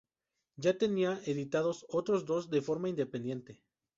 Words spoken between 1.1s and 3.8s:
editados otros dos de forma independiente.